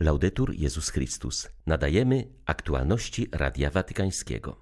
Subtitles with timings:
[0.00, 1.48] Laudetur Jezus Chrystus.
[1.66, 4.60] Nadajemy aktualności Radia Watykańskiego.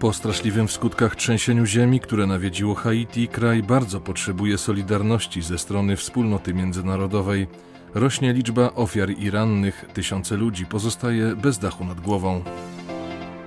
[0.00, 5.96] Po straszliwym w skutkach trzęsieniu ziemi, które nawiedziło Haiti, kraj bardzo potrzebuje solidarności ze strony
[5.96, 7.46] wspólnoty międzynarodowej.
[7.94, 12.44] Rośnie liczba ofiar i rannych, tysiące ludzi pozostaje bez dachu nad głową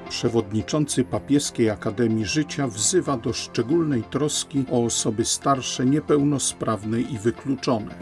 [0.09, 7.95] przewodniczący Papieskiej Akademii Życia wzywa do szczególnej troski o osoby starsze, niepełnosprawne i wykluczone.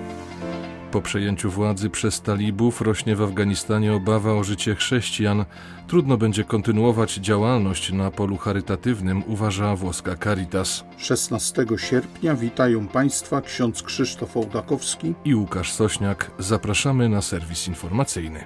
[0.95, 5.45] Po przejęciu władzy przez talibów rośnie w Afganistanie obawa o życie chrześcijan.
[5.87, 10.83] Trudno będzie kontynuować działalność na polu charytatywnym, uważa włoska Caritas.
[10.97, 16.31] 16 sierpnia witają Państwa ksiądz Krzysztof Ołdakowski i Łukasz Sośniak.
[16.39, 18.43] Zapraszamy na serwis informacyjny.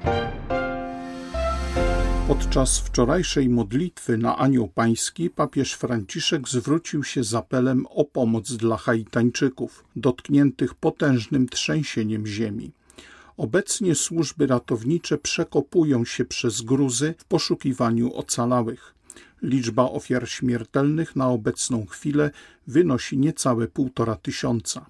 [2.29, 8.77] Podczas wczorajszej modlitwy na Anioł Pański papież Franciszek zwrócił się z apelem o pomoc dla
[8.77, 12.71] Haitańczyków, dotkniętych potężnym trzęsieniem ziemi.
[13.37, 18.95] Obecnie służby ratownicze przekopują się przez gruzy w poszukiwaniu ocalałych.
[19.41, 22.31] Liczba ofiar śmiertelnych na obecną chwilę
[22.67, 24.85] wynosi niecałe półtora tysiąca.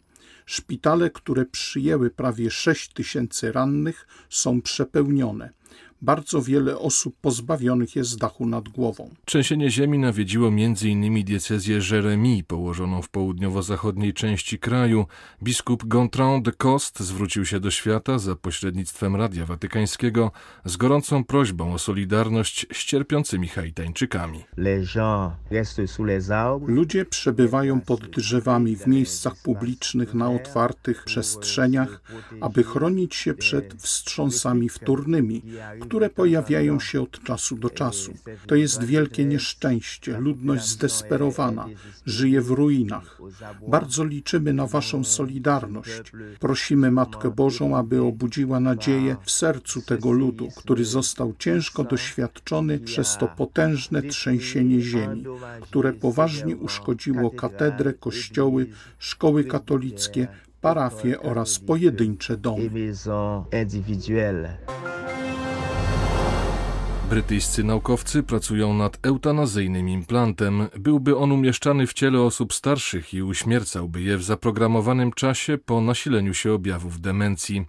[0.45, 5.58] Szpitale, które przyjęły prawie 6 tysięcy rannych, są przepełnione
[6.01, 9.09] bardzo wiele osób pozbawionych jest dachu nad głową.
[9.25, 11.23] Trzęsienie ziemi nawiedziło m.in.
[11.23, 15.05] diecezję Jeremii, położoną w południowo-zachodniej części kraju.
[15.43, 20.31] Biskup Gontran de Cost zwrócił się do świata za pośrednictwem Radia Watykańskiego
[20.65, 24.43] z gorącą prośbą o solidarność z cierpiącymi Haitańczykami.
[26.67, 32.01] Ludzie przebywają pod drzewami w miejscach publicznych na otwartych przestrzeniach,
[32.41, 35.41] aby chronić się przed wstrząsami wtórnymi,
[35.81, 38.13] które pojawiają się od czasu do czasu.
[38.47, 41.65] To jest wielkie nieszczęście, ludność zdesperowana,
[42.05, 43.21] żyje w ruinach.
[43.67, 46.11] Bardzo liczymy na Waszą solidarność.
[46.39, 53.17] Prosimy Matkę Bożą, aby obudziła nadzieję w sercu tego ludu, który został ciężko doświadczony przez
[53.17, 55.23] to potężne trzęsienie ziemi,
[55.61, 58.67] które poważnie uszkodziło katedrę, kościoły,
[58.99, 60.27] szkoły katolickie,
[60.61, 62.69] parafie oraz pojedyncze domy.
[67.09, 70.67] Brytyjscy naukowcy pracują nad eutanazyjnym implantem.
[70.79, 76.33] Byłby on umieszczany w ciele osób starszych i uśmiercałby je w zaprogramowanym czasie po nasileniu
[76.33, 77.65] się objawów demencji.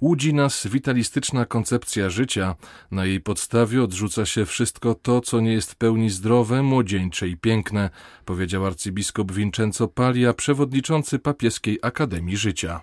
[0.00, 2.54] Łudzi nas witalistyczna koncepcja życia.
[2.90, 7.36] Na jej podstawie odrzuca się wszystko to, co nie jest w pełni zdrowe, młodzieńcze i
[7.36, 7.90] piękne,
[8.24, 12.80] powiedział arcybiskup Vincenzo Paglia, przewodniczący Papieskiej Akademii Życia.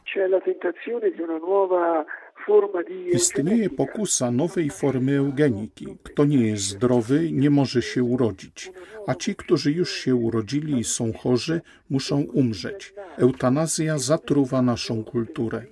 [3.13, 5.87] Istnieje pokusa nowej formy eugeniki.
[6.03, 8.71] Kto nie jest zdrowy, nie może się urodzić,
[9.07, 12.93] a ci, którzy już się urodzili i są chorzy, muszą umrzeć.
[13.17, 15.65] Eutanazja zatruwa naszą kulturę.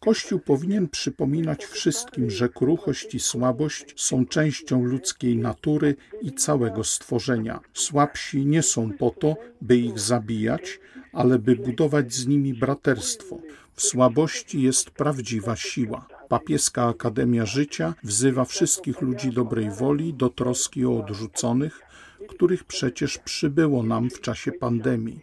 [0.00, 7.60] Kościół powinien przypominać wszystkim, że kruchość i słabość są częścią ludzkiej natury i całego stworzenia.
[7.74, 10.80] Słabsi nie są po to, by ich zabijać,
[11.12, 13.38] ale by budować z nimi braterstwo.
[13.76, 16.06] W słabości jest prawdziwa siła.
[16.28, 21.80] Papieska Akademia Życia wzywa wszystkich ludzi dobrej woli do troski o odrzuconych,
[22.28, 25.20] których przecież przybyło nam w czasie pandemii.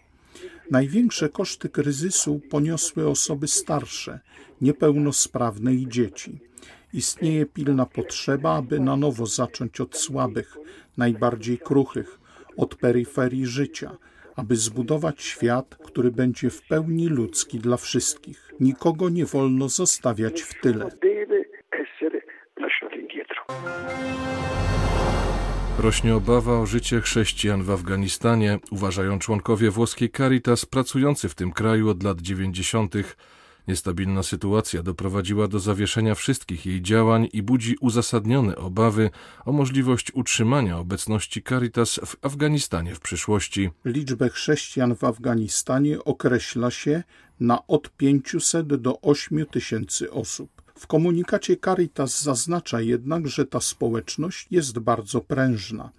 [0.72, 4.20] Największe koszty kryzysu poniosły osoby starsze,
[4.62, 6.40] niepełnosprawne i dzieci.
[6.94, 10.58] Istnieje pilna potrzeba, aby na nowo zacząć od słabych,
[10.98, 12.20] najbardziej kruchych,
[12.58, 13.98] od peryferii życia,
[14.36, 18.54] aby zbudować świat, który będzie w pełni ludzki dla wszystkich.
[18.60, 20.90] Nikogo nie wolno zostawiać w tyle.
[25.80, 31.90] Rośnie obawa o życie chrześcijan w Afganistanie, uważają członkowie włoskiej Caritas pracujący w tym kraju
[31.90, 32.94] od lat 90.
[33.68, 39.10] Niestabilna sytuacja doprowadziła do zawieszenia wszystkich jej działań i budzi uzasadnione obawy
[39.46, 43.70] o możliwość utrzymania obecności Caritas w Afganistanie w przyszłości.
[43.86, 47.04] Liczbę chrześcijan w Afganistanie określa się
[47.40, 50.62] na od 500 do 8 tysięcy osób.
[50.80, 55.90] W komunikacie Caritas zaznacza jednak, że ta społeczność jest bardzo prężna.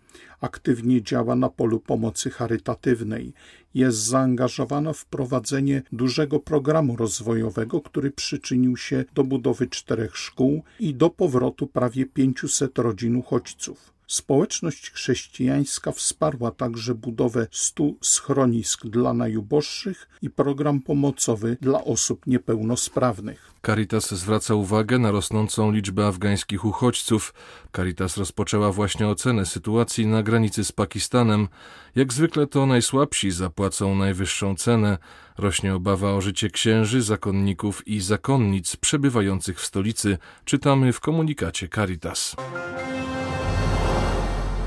[0.40, 3.32] Aktywnie działa na polu pomocy charytatywnej.
[3.75, 10.94] Jest zaangażowana w prowadzenie dużego programu rozwojowego, który przyczynił się do budowy czterech szkół i
[10.94, 13.94] do powrotu prawie 500 rodzin uchodźców.
[14.06, 23.54] Społeczność chrześcijańska wsparła także budowę stu schronisk dla najuboższych i program pomocowy dla osób niepełnosprawnych.
[23.66, 27.34] Caritas zwraca uwagę na rosnącą liczbę afgańskich uchodźców.
[27.76, 31.48] Caritas rozpoczęła właśnie ocenę sytuacji na granicy z Pakistanem.
[31.94, 34.98] Jak zwykle to najsłabsi zapłacą najwyższą cenę.
[35.38, 42.36] Rośnie obawa o życie księży, zakonników i zakonnic przebywających w stolicy, czytamy w komunikacie Caritas.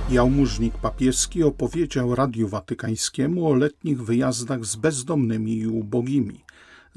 [0.10, 6.40] Jałmużnik papieski opowiedział Radiu Watykańskiemu o letnich wyjazdach z bezdomnymi i ubogimi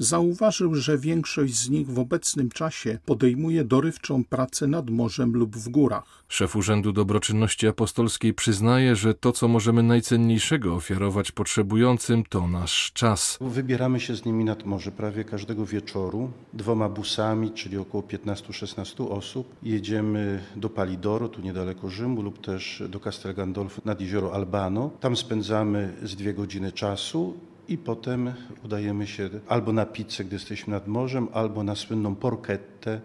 [0.01, 5.69] zauważył, że większość z nich w obecnym czasie podejmuje dorywczą pracę nad morzem lub w
[5.69, 6.23] górach.
[6.27, 13.37] Szef Urzędu Dobroczynności Apostolskiej przyznaje, że to, co możemy najcenniejszego ofiarować potrzebującym, to nasz czas.
[13.41, 19.55] Wybieramy się z nimi nad morze prawie każdego wieczoru dwoma busami, czyli około 15-16 osób.
[19.63, 24.91] Jedziemy do Palidoro, tu niedaleko Rzymu, lub też do Castel Gandolfo nad jezioro Albano.
[24.99, 27.33] Tam spędzamy z dwie godziny czasu
[27.67, 28.33] i potem
[28.65, 33.01] udajemy się albo na pizzę, gdy jesteśmy nad morzem, albo na słynną porchettę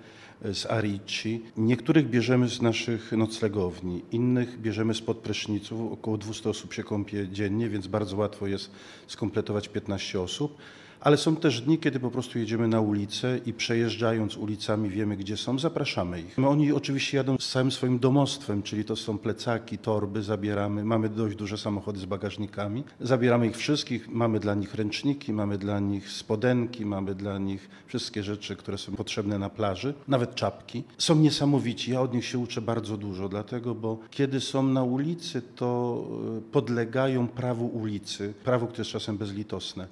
[0.52, 1.42] z Arici.
[1.56, 5.92] Niektórych bierzemy z naszych noclegowni, innych bierzemy spod pryszniców.
[5.92, 8.70] Około 200 osób się kąpie dziennie, więc bardzo łatwo jest
[9.06, 10.58] skompletować 15 osób
[11.06, 15.36] ale są też dni, kiedy po prostu jedziemy na ulicę i przejeżdżając ulicami wiemy, gdzie
[15.36, 16.38] są, zapraszamy ich.
[16.38, 21.36] Oni oczywiście jadą z całym swoim domostwem, czyli to są plecaki, torby, zabieramy, mamy dość
[21.36, 26.86] duże samochody z bagażnikami, zabieramy ich wszystkich, mamy dla nich ręczniki, mamy dla nich spodenki,
[26.86, 30.84] mamy dla nich wszystkie rzeczy, które są potrzebne na plaży, nawet czapki.
[30.98, 35.42] Są niesamowici, ja od nich się uczę bardzo dużo, dlatego, bo kiedy są na ulicy,
[35.56, 36.02] to
[36.38, 39.88] e, podlegają prawu ulicy, prawu, które jest czasem bezlitosne.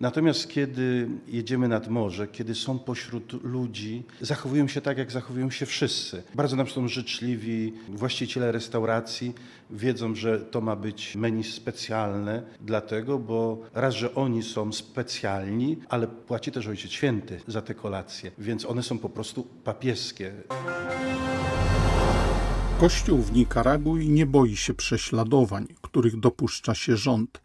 [0.00, 5.66] Natomiast kiedy jedziemy nad morze, kiedy są pośród ludzi, zachowują się tak, jak zachowują się
[5.66, 6.22] wszyscy.
[6.34, 9.34] Bardzo nam są życzliwi właściciele restauracji,
[9.70, 16.06] wiedzą, że to ma być menu specjalne, dlatego, bo raz, że oni są specjalni, ale
[16.06, 20.32] płaci też Ojciec Święty za te kolacje, więc one są po prostu papieskie.
[22.80, 27.40] Kościół w Nikaragui nie boi się prześladowań, których dopuszcza się rząd.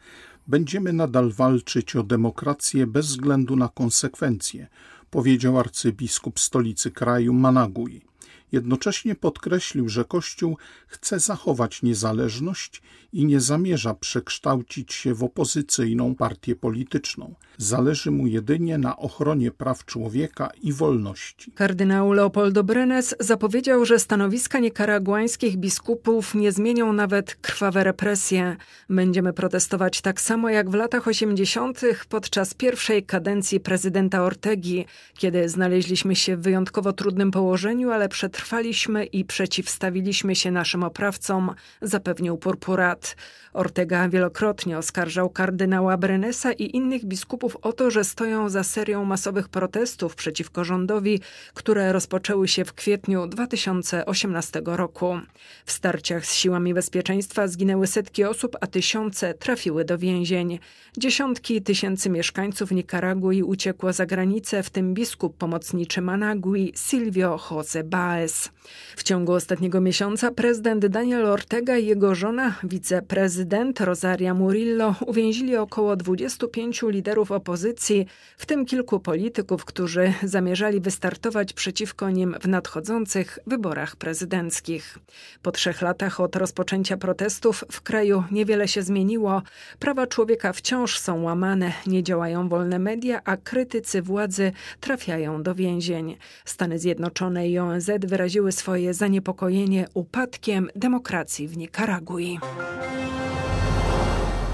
[0.49, 4.67] Będziemy nadal walczyć o demokrację bez względu na konsekwencje,
[5.09, 8.08] powiedział arcybiskup stolicy kraju Managui.
[8.51, 10.57] Jednocześnie podkreślił, że Kościół
[10.87, 12.81] chce zachować niezależność
[13.13, 17.35] i nie zamierza przekształcić się w opozycyjną partię polityczną.
[17.57, 21.51] Zależy mu jedynie na ochronie praw człowieka i wolności.
[21.51, 28.55] Kardynał Leopoldo Brenes zapowiedział, że stanowiska nikaraguańskich biskupów nie zmienią nawet krwawe represje.
[28.89, 31.81] Będziemy protestować tak samo jak w latach 80.
[32.09, 34.85] podczas pierwszej kadencji prezydenta Ortegi,
[35.17, 38.09] kiedy znaleźliśmy się w wyjątkowo trudnym położeniu, ale
[38.39, 43.15] przetrwaliśmy i przeciwstawiliśmy się naszym oprawcom, zapewnił Purpurat.
[43.53, 49.49] Ortega wielokrotnie oskarżał kardynała Brenesa i innych biskupów o to, że stoją za serią masowych
[49.49, 51.19] protestów przeciwko rządowi,
[51.53, 55.19] które rozpoczęły się w kwietniu 2018 roku.
[55.65, 60.59] W starciach z siłami bezpieczeństwa zginęły setki osób, a tysiące trafiły do więzień.
[60.97, 68.28] Dziesiątki tysięcy mieszkańców Nikaragui uciekło za granicę, w tym biskup pomocniczy Managui Silvio Jose Baez.
[68.29, 68.58] years.
[68.95, 75.95] W ciągu ostatniego miesiąca prezydent Daniel Ortega i jego żona, wiceprezydent Rosaria Murillo uwięzili około
[75.95, 78.05] 25 liderów opozycji,
[78.37, 84.97] w tym kilku polityków, którzy zamierzali wystartować przeciwko nim w nadchodzących wyborach prezydenckich.
[85.41, 89.41] Po trzech latach od rozpoczęcia protestów w kraju niewiele się zmieniło.
[89.79, 96.17] Prawa człowieka wciąż są łamane, nie działają wolne media, a krytycy władzy trafiają do więzień.
[96.45, 102.39] Stany Zjednoczone i ONZ wyraziły swoje zaniepokojenie upadkiem demokracji w Nikaragui.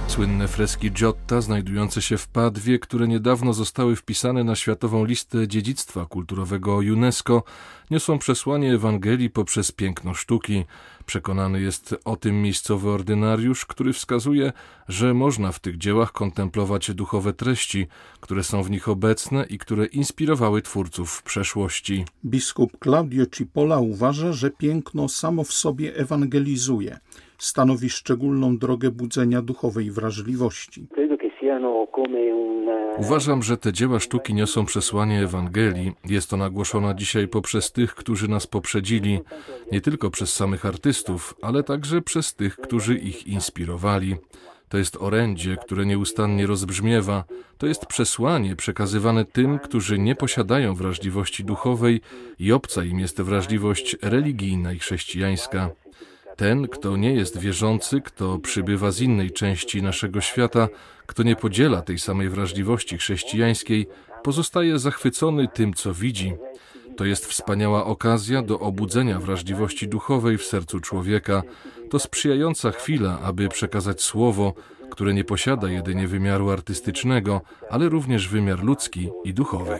[0.08, 6.06] Słynne freski Giotta, znajdujące się w Padwie, które niedawno zostały wpisane na Światową Listę Dziedzictwa
[6.06, 7.44] Kulturowego UNESCO,
[7.92, 10.66] niosą przesłanie Ewangelii poprzez piękno sztuki.
[11.06, 14.54] Przekonany jest o tym miejscowy ordynariusz, który wskazuje,
[14.88, 17.88] że można w tych dziełach kontemplować duchowe treści,
[18.20, 22.06] które są w nich obecne i które inspirowały twórców w przeszłości.
[22.26, 27.00] Biskup Claudio Cipolla uważa, że piękno samo w sobie ewangelizuje
[27.38, 30.88] stanowi szczególną drogę budzenia duchowej wrażliwości.
[32.98, 35.92] Uważam, że te dzieła sztuki niosą przesłanie Ewangelii.
[36.06, 39.20] Jest ona głoszona dzisiaj poprzez tych, którzy nas poprzedzili,
[39.72, 44.16] nie tylko przez samych artystów, ale także przez tych, którzy ich inspirowali.
[44.70, 47.24] To jest orędzie, które nieustannie rozbrzmiewa.
[47.58, 52.02] To jest przesłanie przekazywane tym, którzy nie posiadają wrażliwości duchowej
[52.40, 55.70] i obca im jest wrażliwość religijna i chrześcijańska.
[56.36, 60.68] Ten, kto nie jest wierzący, kto przybywa z innej części naszego świata,
[61.06, 63.88] kto nie podziela tej samej wrażliwości chrześcijańskiej,
[64.24, 66.34] pozostaje zachwycony tym, co widzi.
[66.98, 71.44] To jest wspaniała okazja do obudzenia wrażliwości duchowej w sercu człowieka.
[71.90, 74.54] To sprzyjająca chwila, aby przekazać słowo,
[74.90, 79.80] które nie posiada jedynie wymiaru artystycznego, ale również wymiar ludzki i duchowy.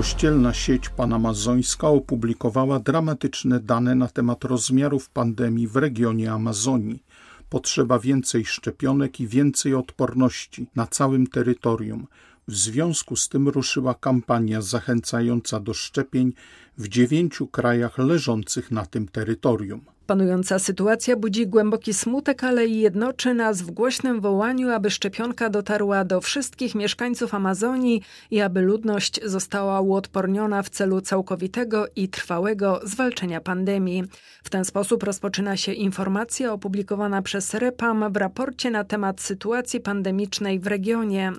[0.00, 7.04] Kościelna sieć panamazońska opublikowała dramatyczne dane na temat rozmiarów pandemii w regionie Amazonii.
[7.48, 12.06] Potrzeba więcej szczepionek i więcej odporności na całym terytorium.
[12.48, 16.32] W związku z tym ruszyła kampania zachęcająca do szczepień
[16.78, 19.80] w dziewięciu krajach leżących na tym terytorium.
[20.10, 26.04] Panująca sytuacja budzi głęboki smutek, ale i jednoczy nas w głośnym wołaniu, aby szczepionka dotarła
[26.04, 33.40] do wszystkich mieszkańców Amazonii i aby ludność została uodporniona w celu całkowitego i trwałego zwalczenia
[33.40, 34.04] pandemii.
[34.44, 40.60] W ten sposób rozpoczyna się informacja opublikowana przez REPAM w raporcie na temat sytuacji pandemicznej
[40.60, 41.32] w regionie.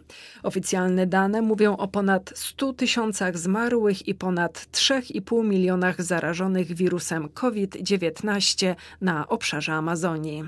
[0.43, 8.60] Oficjalne dane mówią o ponad 100 tysiącach zmarłych i ponad 3,5 milionach zarażonych wirusem COVID-19
[9.01, 10.43] na obszarze Amazonii.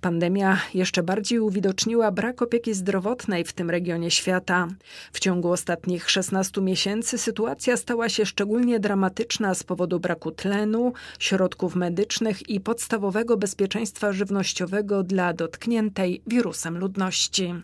[0.00, 4.68] Pandemia jeszcze bardziej uwidoczniła brak opieki zdrowotnej w tym regionie świata.
[5.12, 11.74] W ciągu ostatnich 16 miesięcy sytuacja stała się szczególnie dramatyczna z powodu braku tlenu, środków
[11.74, 17.54] medycznych i podstawowego bezpieczeństwa żywnościowego dla dotkniętej wirusem ludności.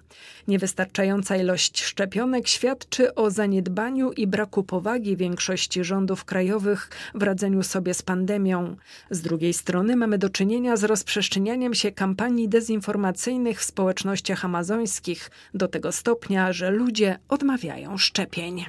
[0.48, 7.94] Niewystarczająca ilość szczepionek świadczy o zaniedbaniu i braku powagi większości rządów krajowych w radzeniu sobie
[7.94, 8.76] z pandemią.
[9.10, 15.30] Z drugiej strony mamy do czynienia z rozprzestrzenianiem się kampanii kampanii dezinformacyjnych w społecznościach amazońskich
[15.54, 18.64] do tego stopnia, że ludzie odmawiają szczepień.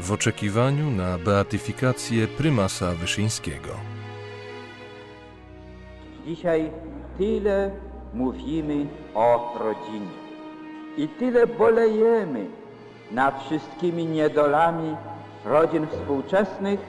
[0.00, 3.68] W oczekiwaniu na beatyfikację prymasa Wyszyńskiego.
[6.26, 6.70] Dzisiaj
[7.18, 7.70] tyle
[8.14, 10.16] mówimy o rodzinie
[10.96, 12.46] i tyle bolejemy
[13.12, 14.96] nad wszystkimi niedolami
[15.44, 16.80] rodzin współczesnych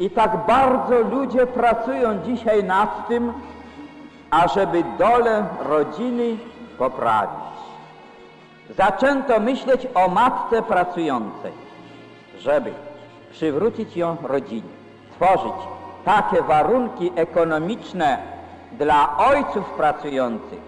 [0.00, 3.32] i tak bardzo ludzie pracują dzisiaj nad tym,
[4.30, 6.36] ażeby dole rodziny
[6.78, 7.58] poprawić.
[8.76, 11.52] Zaczęto myśleć o matce pracującej,
[12.38, 12.72] żeby
[13.30, 14.68] przywrócić ją rodzinie,
[15.16, 15.52] tworzyć
[16.04, 18.18] takie warunki ekonomiczne
[18.72, 20.60] dla ojców pracujących,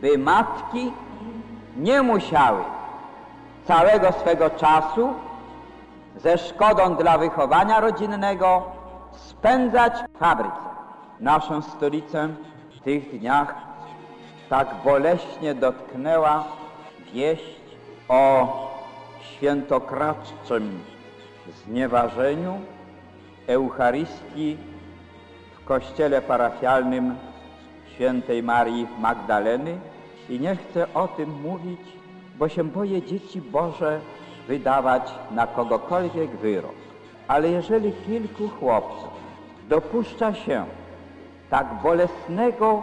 [0.00, 0.92] by matki
[1.76, 2.62] nie musiały
[3.66, 5.14] całego swego czasu
[6.16, 8.62] ze szkodą dla wychowania rodzinnego
[9.12, 10.56] spędzać w fabryce.
[11.20, 12.28] Naszą stolicę
[12.76, 13.54] w tych dniach
[14.48, 16.44] tak boleśnie dotknęła
[17.12, 17.60] wieść
[18.08, 18.48] o
[19.20, 20.80] świętokradzczym
[21.64, 22.60] znieważeniu
[23.46, 24.56] Eucharystii
[25.56, 27.16] w kościele parafialnym
[27.94, 29.78] świętej Marii Magdaleny
[30.28, 31.80] i nie chcę o tym mówić,
[32.38, 34.00] bo się boję dzieci Boże
[34.48, 36.74] wydawać na kogokolwiek wyrok.
[37.28, 39.10] Ale jeżeli kilku chłopców
[39.68, 40.64] dopuszcza się
[41.50, 42.82] tak bolesnego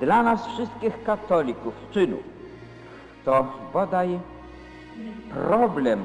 [0.00, 2.16] dla nas wszystkich katolików czynu,
[3.24, 4.18] to bodaj
[5.34, 6.00] problem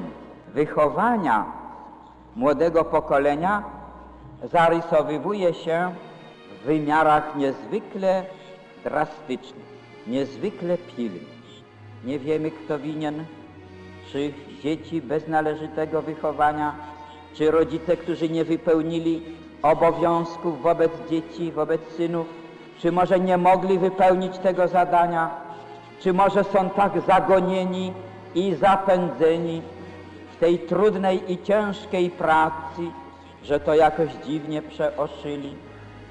[0.54, 1.44] wychowania
[2.36, 3.62] młodego pokolenia
[4.42, 5.94] zarysowywuje się
[6.50, 8.24] w wymiarach niezwykle
[8.84, 9.66] drastycznych,
[10.06, 11.36] niezwykle pilnych.
[12.04, 13.24] Nie wiemy, kto winien
[14.12, 14.32] czy
[14.62, 16.74] dzieci bez należytego wychowania,
[17.34, 19.22] czy rodzice, którzy nie wypełnili
[19.62, 22.26] obowiązków wobec dzieci, wobec synów,
[22.78, 25.30] czy może nie mogli wypełnić tego zadania,
[26.00, 27.92] czy może są tak zagonieni
[28.34, 29.62] i zapędzeni
[30.32, 32.82] w tej trudnej i ciężkiej pracy,
[33.42, 35.54] że to jakoś dziwnie przeoszyli.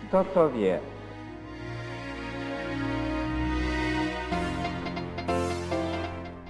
[0.08, 0.80] Kto to wie?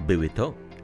[0.01, 0.64] Były to